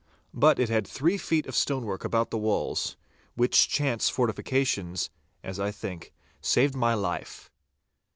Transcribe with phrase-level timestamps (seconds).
[0.33, 2.97] But it had three feet of stonework about the walls,
[3.35, 5.11] which chance fortifications,
[5.43, 7.51] as I think, saved my life.